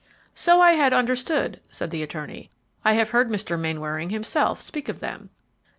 [0.33, 2.49] "So I had understood," said the attorney;
[2.83, 3.55] "I have heard Mr.
[3.59, 5.29] Mainwaring himself speak of them."